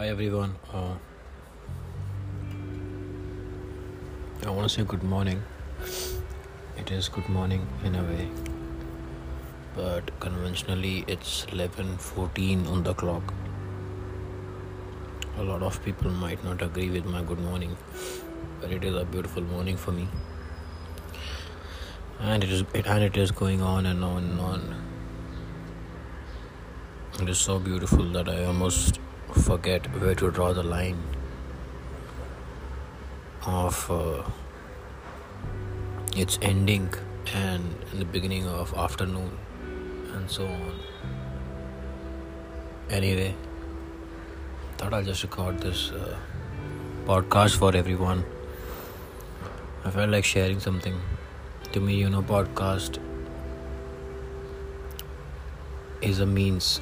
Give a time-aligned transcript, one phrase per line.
[0.00, 0.52] Hi everyone.
[0.72, 0.94] Uh,
[4.46, 5.42] I want to say good morning.
[6.78, 8.30] It is good morning in a way,
[9.76, 13.34] but conventionally it's 11:14 on the clock.
[15.42, 17.76] A lot of people might not agree with my good morning,
[18.62, 20.08] but it is a beautiful morning for me,
[22.30, 24.66] and it is it, and it is going on and on and on.
[27.20, 31.02] It is so beautiful that I almost forget where to draw the line
[33.46, 34.22] of uh,
[36.16, 36.92] its ending
[37.34, 39.38] and the beginning of afternoon
[40.14, 40.74] and so on.
[42.90, 43.34] Anyway,
[44.76, 46.16] thought I'll just record this uh,
[47.06, 48.24] podcast for everyone.
[49.84, 51.00] I felt like sharing something.
[51.72, 52.98] To me, you know, podcast
[56.02, 56.80] is a means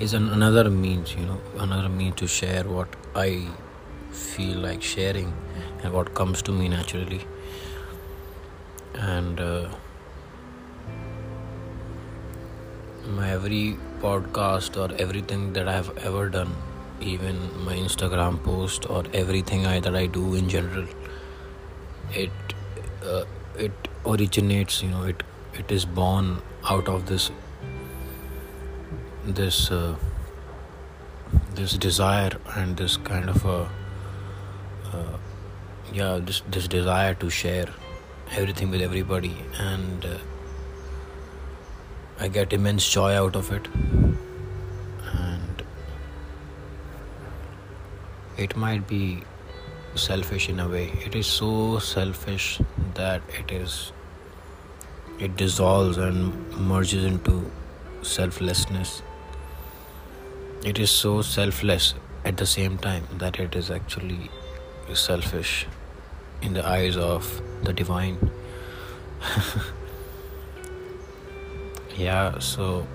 [0.00, 3.46] is an, another means you know another means to share what i
[4.14, 5.32] feel like sharing
[5.82, 7.26] and what comes to me naturally.
[8.94, 9.68] And uh,
[13.06, 16.54] my every podcast or everything that i have ever done
[17.00, 20.86] even my instagram post or everything I, that i do in general
[22.12, 22.30] it
[23.04, 23.24] uh,
[23.58, 23.72] it
[24.06, 27.30] originates you know it it is born out of this
[29.26, 29.96] this uh,
[31.54, 33.68] this desire and this kind of a
[34.92, 35.16] uh,
[35.92, 37.68] yeah this this desire to share
[38.32, 40.18] everything with everybody and uh,
[42.20, 43.66] I get immense joy out of it.
[45.12, 45.62] And
[48.36, 49.24] it might be
[49.96, 50.92] selfish in a way.
[51.04, 52.60] It is so selfish
[52.94, 53.92] that it is
[55.18, 57.50] it dissolves and merges into
[58.02, 59.02] selflessness
[60.64, 61.94] it is so selfless
[62.24, 64.30] at the same time that it is actually
[64.94, 65.66] selfish
[66.40, 68.30] in the eyes of the divine.
[71.96, 72.86] yeah, so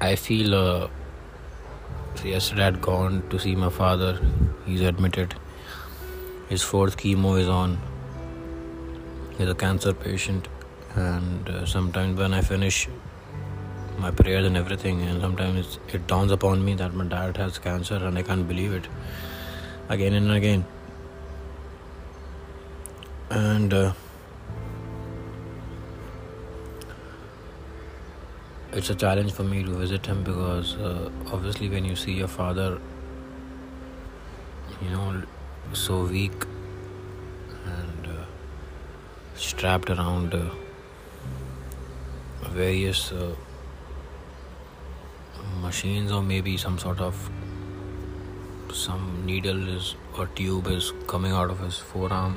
[0.00, 0.88] I feel uh,
[2.24, 4.18] yesterday I'd gone to see my father.
[4.64, 5.34] He's admitted.
[6.48, 7.78] His fourth chemo is on.
[9.36, 10.48] He's a cancer patient,
[10.94, 12.88] and uh, sometimes when I finish
[13.98, 17.96] my prayers and everything and sometimes it dawns upon me that my dad has cancer
[17.96, 18.88] and i can't believe it.
[19.88, 20.64] Again and again.
[23.30, 23.92] And uh,
[28.72, 32.28] it's a challenge for me to visit him because uh, obviously when you see your
[32.28, 32.78] father
[34.82, 35.22] you know
[35.72, 36.44] so weak
[37.64, 38.24] and uh,
[39.34, 40.50] strapped around uh,
[42.50, 43.34] various uh,
[45.62, 47.30] machines or maybe some sort of
[48.72, 52.36] some needle is or tube is coming out of his forearm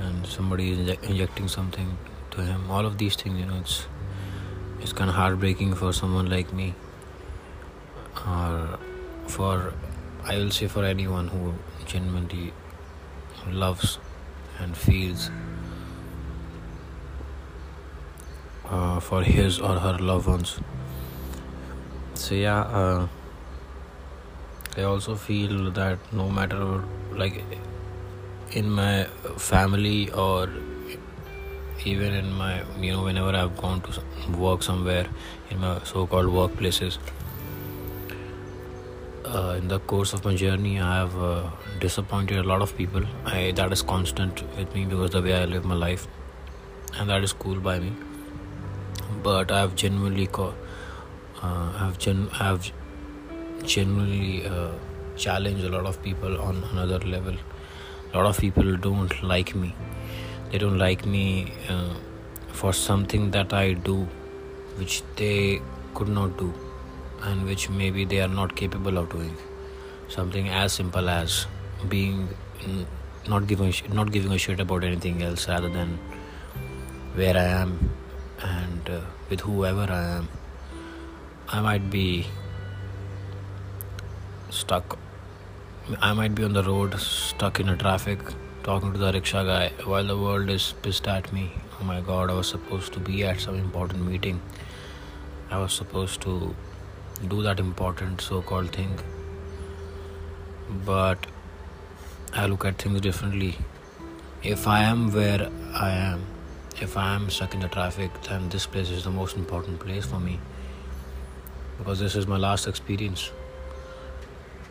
[0.00, 1.96] and somebody is injecting something
[2.30, 2.70] to him.
[2.70, 3.86] All of these things you know it's
[4.80, 6.74] it's kind of heartbreaking for someone like me
[8.26, 8.78] or
[9.26, 9.72] for
[10.24, 11.54] i will say for anyone who
[11.86, 12.52] genuinely
[13.50, 13.98] loves
[14.58, 15.30] and feels
[18.68, 20.60] uh, for his or her loved ones
[22.16, 23.08] so yeah uh,
[24.76, 26.82] i also feel that no matter
[27.12, 27.42] like
[28.52, 29.04] in my
[29.36, 30.48] family or
[31.84, 34.00] even in my you know whenever i've gone to
[34.38, 35.06] work somewhere
[35.50, 36.98] in my so-called workplaces
[39.26, 41.42] uh, in the course of my journey i have uh,
[41.80, 43.02] disappointed a lot of people.
[43.26, 46.06] I, that is constant with me because the way i live my life
[46.98, 47.92] and that is cool by me.
[49.22, 50.54] But i have genuinely co-
[51.46, 52.72] uh, have gen- I've
[53.64, 54.72] genuinely uh,
[55.16, 57.36] challenged a lot of people on another level.
[58.12, 59.74] A lot of people don't like me.
[60.50, 61.94] They don't like me uh,
[62.52, 63.96] for something that I do,
[64.76, 65.60] which they
[65.94, 66.52] could not do,
[67.22, 69.36] and which maybe they are not capable of doing.
[70.08, 71.46] Something as simple as
[71.88, 72.28] being
[73.28, 75.98] not giving not giving a shit about anything else rather than
[77.14, 77.90] where I am
[78.40, 79.00] and uh,
[79.30, 80.28] with whoever I am.
[81.48, 82.26] I might be
[84.50, 84.98] stuck.
[86.00, 88.18] I might be on the road, stuck in a traffic,
[88.64, 91.52] talking to the rickshaw guy while the world is pissed at me.
[91.80, 94.40] Oh my god, I was supposed to be at some important meeting.
[95.48, 96.56] I was supposed to
[97.28, 98.98] do that important so called thing.
[100.84, 101.28] But
[102.32, 103.56] I look at things differently.
[104.42, 106.26] If I am where I am,
[106.82, 110.04] if I am stuck in the traffic, then this place is the most important place
[110.04, 110.40] for me
[111.78, 113.30] because this is my last experience.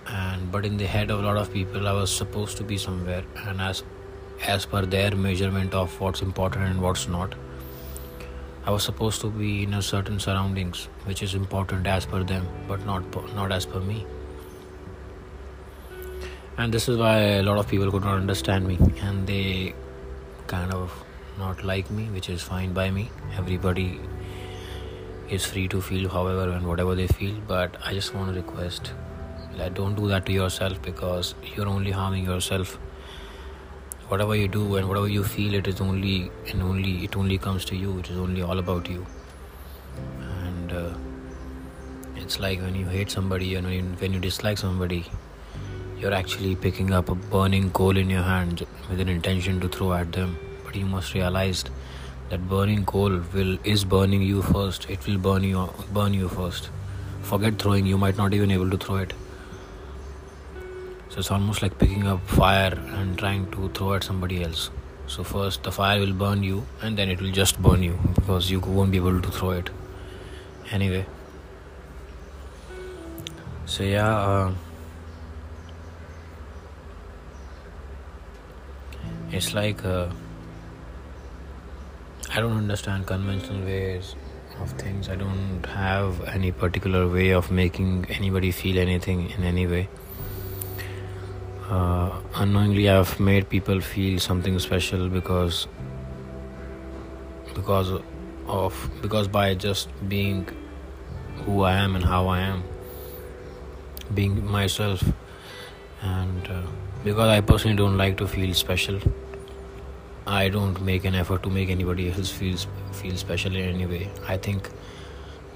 [0.07, 2.77] And but in the head of a lot of people i was supposed to be
[2.77, 3.23] somewhere.
[3.47, 3.83] And as
[4.41, 7.35] as per their measurement of what's important and what's not
[8.65, 12.47] i was supposed to be in a certain surroundings which is important as per them
[12.67, 14.05] but not not as per me.
[16.57, 19.73] And this is why a lot of people could not understand me and they
[20.47, 20.93] kind of
[21.37, 23.09] not like me which is fine by me.
[23.37, 23.99] Everybody
[25.29, 28.93] is free to feel however and whatever they feel but i just want to request
[29.57, 32.77] like don't do that to yourself because you're only harming yourself.
[34.09, 37.65] Whatever you do and whatever you feel it is only and only it only comes
[37.65, 39.05] to you it is only all about you.
[40.19, 40.93] And uh,
[42.15, 45.05] it's like when you hate somebody and when you, when you dislike somebody
[45.97, 49.93] you're actually picking up a burning coal in your hand with an intention to throw
[49.93, 51.63] at them but you must realize
[52.29, 54.89] that burning coal will is burning you first.
[54.89, 56.69] It will burn you burn you first.
[57.21, 59.13] Forget throwing you might not even able to throw it.
[61.09, 64.69] So it's almost like picking up fire and trying to throw at somebody else.
[65.07, 68.51] So first the fire will burn you and then it will just burn you because
[68.51, 69.69] you won't be able to throw it.
[70.71, 71.05] Anyway.
[73.65, 74.53] So yeah uh,
[79.31, 80.07] it's like uh,
[82.33, 84.15] I don't understand conventional ways
[84.59, 85.09] of things.
[85.09, 89.89] I don't have any particular way of making anybody feel anything in any way.
[91.69, 95.67] Uh, unknowingly, I've made people feel something special because
[97.53, 98.01] because
[98.47, 100.47] of because by just being
[101.45, 102.63] who I am and how I am,
[104.13, 105.03] being myself,
[106.01, 106.61] and uh,
[107.03, 108.99] because I personally don't like to feel special.
[110.27, 112.57] I don't make an effort to make anybody else feel
[112.91, 114.09] feel special in any way.
[114.27, 114.69] I think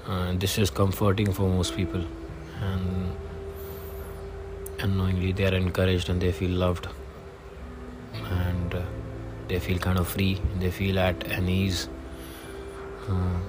[0.06, 2.04] uh, this is comforting for most people,
[2.62, 3.10] and
[4.78, 6.86] unknowingly they are encouraged and they feel loved,
[8.14, 8.82] and uh,
[9.48, 10.40] they feel kind of free.
[10.60, 11.88] They feel at an ease.
[13.08, 13.40] Uh,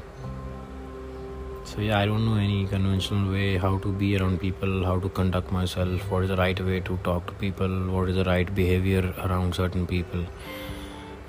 [1.64, 5.08] so yeah, I don't know any conventional way how to be around people, how to
[5.08, 8.54] conduct myself, what is the right way to talk to people, what is the right
[8.56, 10.26] behavior around certain people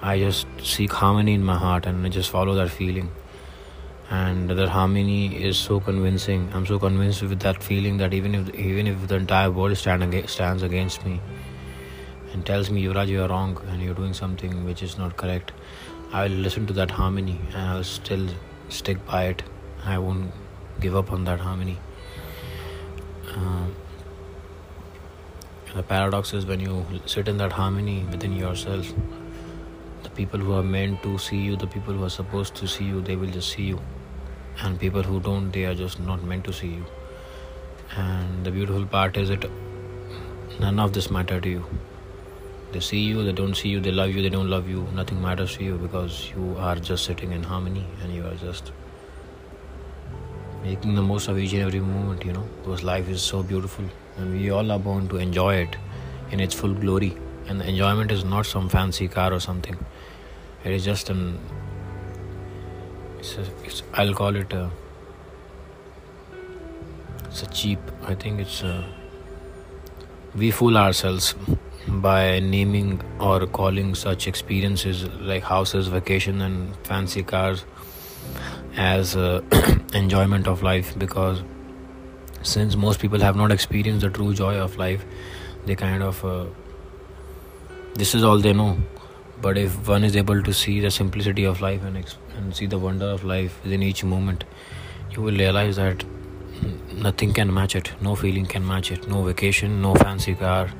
[0.05, 3.13] I just seek harmony in my heart and I just follow that feeling.
[4.11, 6.51] And that harmony is so convincing.
[6.53, 10.29] I'm so convinced with that feeling that even if even if the entire world stand
[10.29, 11.21] stands against me
[12.33, 15.53] and tells me, Yuvraj, you are wrong and you're doing something which is not correct,
[16.13, 18.29] I will listen to that harmony and I'll still
[18.71, 19.45] stick by it.
[19.85, 20.33] I won't
[20.81, 21.79] give up on that harmony.
[23.29, 23.67] Uh,
[25.77, 28.93] the paradox is when you sit in that harmony within yourself
[30.11, 33.01] people who are meant to see you, the people who are supposed to see you,
[33.01, 33.81] they will just see you.
[34.61, 36.85] And people who don't, they are just not meant to see you.
[37.97, 39.49] And the beautiful part is that
[40.61, 41.65] none of this matter to you.
[42.73, 44.87] They see you, they don't see you, they love you, they don't love you.
[44.95, 48.73] Nothing matters to you because you are just sitting in harmony and you are just
[50.63, 53.85] making the most of each and every moment, you know, because life is so beautiful
[54.17, 55.77] and we all are born to enjoy it
[56.31, 57.17] in its full glory.
[57.49, 59.77] And the enjoyment is not some fancy car or something.
[60.65, 61.39] It is just an.
[63.19, 64.71] It's a, it's, I'll call it a.
[67.27, 67.81] It's a cheap.
[68.05, 68.85] I think it's a.
[70.35, 71.35] We fool ourselves
[71.89, 77.65] by naming or calling such experiences like houses, vacation, and fancy cars
[78.77, 79.17] as
[79.95, 81.43] enjoyment of life because
[82.43, 85.05] since most people have not experienced the true joy of life,
[85.67, 86.47] they kind of uh,
[87.95, 88.77] this is all they know
[89.43, 91.97] but if one is able to see the simplicity of life and,
[92.37, 94.45] and see the wonder of life within each moment,
[95.11, 96.05] you will realize that
[96.95, 97.91] nothing can match it.
[98.01, 99.09] No feeling can match it.
[99.09, 100.71] No vacation, no fancy car,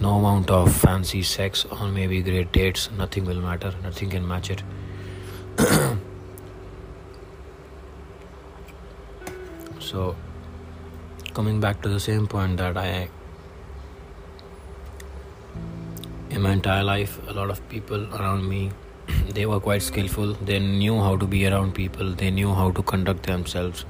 [0.00, 2.88] no amount of fancy sex, or maybe great dates.
[2.92, 3.74] Nothing will matter.
[3.82, 4.62] Nothing can match it.
[9.80, 10.14] so,
[11.34, 13.08] coming back to the same point that I
[16.36, 18.70] in my entire life a lot of people around me
[19.34, 20.34] they were quite skillful.
[20.34, 22.12] They knew how to be around people.
[22.12, 23.84] They knew how to conduct themselves.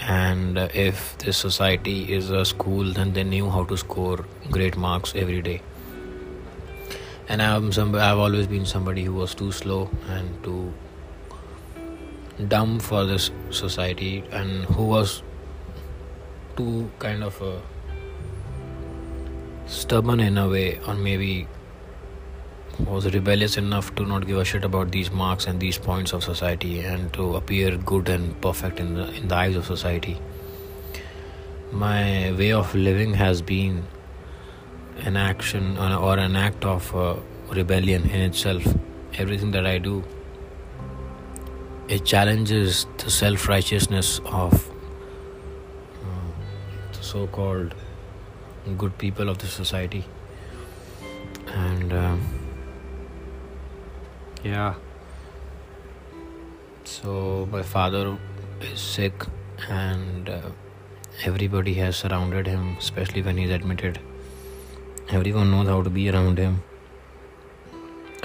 [0.00, 4.76] And uh, if this society is a school then they knew how to score great
[4.76, 5.60] marks every day.
[7.28, 10.72] And I'm some, I've always been somebody who was too slow and too
[12.48, 15.22] dumb for this society and who was
[16.56, 17.60] too kind of a
[19.66, 21.46] stubborn in a way or maybe
[22.78, 26.22] was rebellious enough to not give a shit about these marks and these points of
[26.22, 30.16] society and to appear good and perfect in the in the eyes of society.
[31.72, 33.84] My way of living has been
[35.04, 37.16] an action or an act of uh,
[37.50, 38.62] rebellion in itself.
[39.14, 40.04] Everything that I do,
[41.88, 44.54] it challenges the self righteousness of
[46.04, 46.14] uh,
[46.92, 47.74] the so called
[48.76, 50.04] good people of the society.
[51.48, 52.16] And uh,
[54.42, 54.74] yeah,
[56.84, 58.18] so my father
[58.60, 59.24] is sick,
[59.68, 60.50] and uh,
[61.24, 63.98] everybody has surrounded him, especially when he's admitted
[65.10, 66.62] everyone knows how to be around him.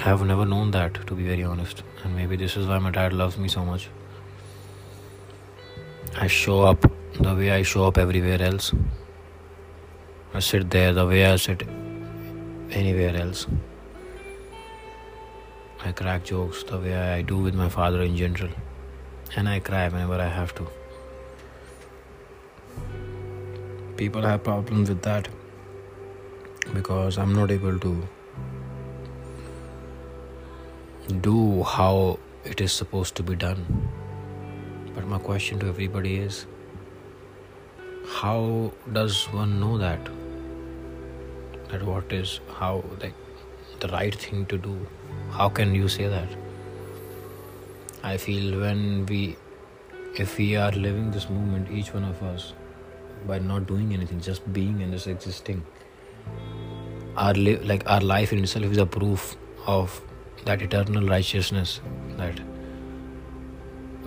[0.00, 2.90] I have never known that, to be very honest, and maybe this is why my
[2.90, 3.88] dad loves me so much.
[6.16, 6.84] I show up
[7.20, 8.72] the way I show up everywhere else.
[10.34, 11.62] I sit there the way I sit
[12.70, 13.46] anywhere else.
[15.84, 18.50] I crack jokes the way I do with my father in general,
[19.36, 20.66] and I cry whenever I have to.
[23.98, 25.28] People have problems with that
[26.72, 28.08] because I'm not able to
[31.20, 33.66] do how it is supposed to be done.
[34.94, 36.46] But my question to everybody is
[38.08, 40.21] how does one know that?
[41.80, 43.14] What is how like
[43.80, 44.86] the right thing to do?
[45.30, 46.28] How can you say that?
[48.02, 49.36] I feel when we
[50.16, 52.52] if we are living this moment, each one of us,
[53.26, 55.64] by not doing anything, just being and just existing,
[57.16, 59.36] our li- like our life in itself is a proof
[59.66, 60.00] of
[60.44, 61.80] that eternal righteousness
[62.18, 62.38] that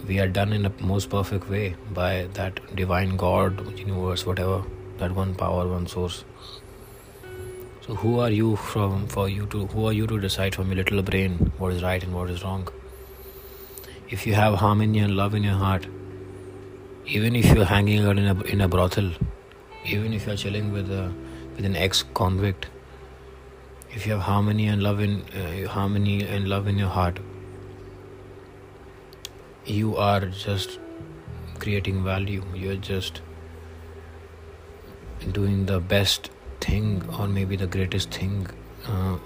[0.08, 4.64] we are done in a most perfect way by that divine god universe whatever
[4.98, 6.24] that one power one source
[7.86, 10.78] so who are you from for you to who are you to decide from your
[10.78, 12.68] little brain what is right and what is wrong?
[14.10, 15.88] If you have harmony and love in your heart
[17.06, 19.12] even if you're hanging out in a, in a brothel
[19.86, 21.12] even if you're chilling with a,
[21.56, 22.68] with an ex convict
[23.92, 27.20] if you have harmony and love in uh, harmony and love in your heart
[29.66, 30.80] you are just
[31.60, 32.44] creating value.
[32.54, 33.22] You're just
[35.32, 36.30] doing the best
[36.62, 38.48] thing or maybe the greatest thing
[38.88, 39.18] uh,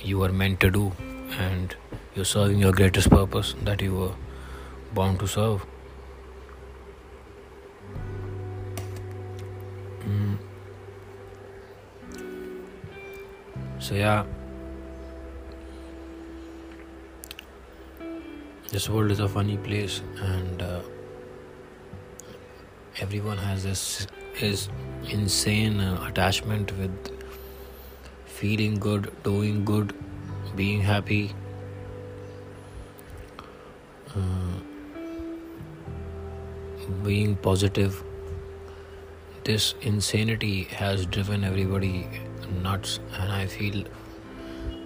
[0.00, 0.92] you are meant to do
[1.38, 1.76] and
[2.14, 4.14] you're serving your greatest purpose that you were
[4.94, 5.66] born to serve
[10.04, 10.38] mm.
[13.80, 14.26] So, yeah,
[18.70, 20.80] this world is a funny place, and uh,
[23.00, 24.06] everyone has this
[24.42, 24.68] is
[25.08, 27.18] insane uh, attachment with
[28.26, 29.94] feeling good, doing good,
[30.56, 31.34] being happy.
[34.14, 34.60] Uh,
[37.04, 38.02] being positive
[39.44, 42.06] this insanity has driven everybody
[42.62, 43.84] nuts and i feel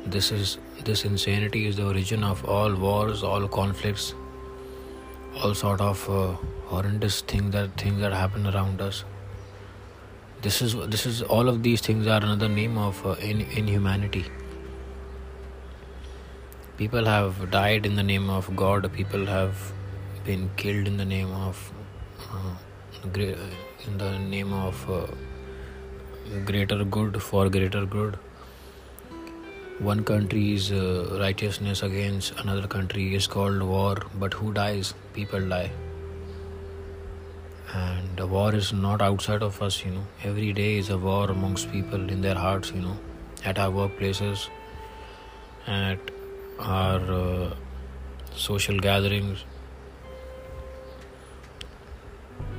[0.06, 4.14] this is this insanity is the origin of all wars all conflicts
[5.42, 6.32] all sort of uh,
[6.66, 9.04] horrendous things that things that happen around us
[10.46, 14.24] this is this is all of these things are another name of uh, in, inhumanity
[16.76, 19.72] people have died in the name of god people have
[20.24, 21.70] been killed in the name of
[22.32, 22.54] uh,
[23.86, 25.06] in the name of uh,
[26.44, 28.18] greater good for greater good.
[29.78, 34.94] One country's uh, righteousness against another country is called war, but who dies?
[35.12, 35.70] People die.
[37.75, 40.07] And the war is not outside of us, you know.
[40.23, 42.97] Every day is a war amongst people in their hearts, you know,
[43.45, 44.49] at our workplaces,
[45.66, 45.99] at
[46.61, 47.54] our uh,
[48.37, 49.45] social gatherings,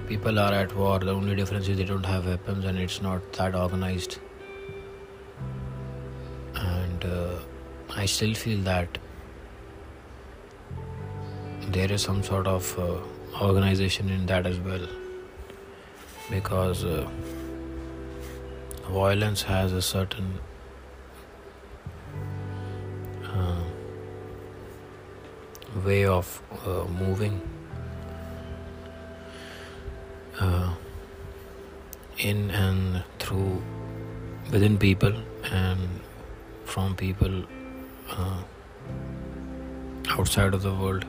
[0.07, 0.99] people are at war.
[0.99, 4.19] The only difference is they don't have weapons and it's not that organized.
[6.55, 7.39] And uh,
[8.01, 8.97] i still feel that
[11.69, 14.87] there is some sort of uh, organization in that as well
[16.29, 17.07] because uh,
[18.89, 20.39] violence has a certain
[23.23, 23.63] uh,
[25.85, 27.41] way of uh, moving
[30.39, 30.73] uh,
[32.17, 33.61] in and through
[34.51, 35.13] within people
[35.51, 36.01] and
[36.65, 37.43] from people
[38.09, 38.41] uh,
[40.09, 41.05] outside of the world.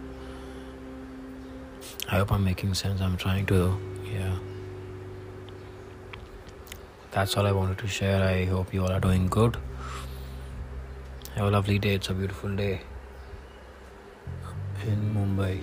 [2.08, 3.00] I hope I'm making sense.
[3.00, 4.36] I'm trying to, yeah.
[7.16, 8.22] That's all I wanted to share.
[8.22, 9.56] I hope you all are doing good.
[11.34, 11.94] Have a lovely day.
[11.94, 12.82] It's a beautiful day
[14.86, 15.54] in Mumbai.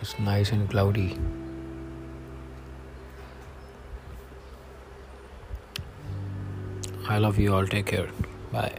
[0.00, 1.18] It's nice and cloudy.
[7.06, 7.66] I love you all.
[7.66, 8.08] Take care.
[8.50, 8.78] Bye.